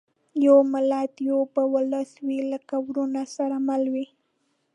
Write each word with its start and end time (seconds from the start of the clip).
یو 0.45 0.57
ملت 0.73 1.11
یو 1.29 1.39
به 1.53 1.61
اولس 1.69 2.11
وي 2.25 2.39
لکه 2.51 2.75
وروڼه 2.87 3.23
سره 3.35 3.57
مله 3.67 3.89
وي 3.93 4.05